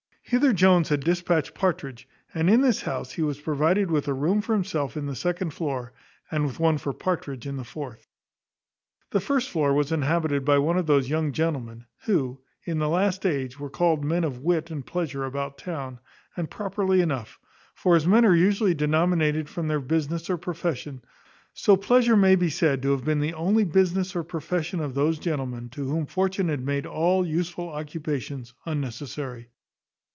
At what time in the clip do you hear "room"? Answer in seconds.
4.13-4.39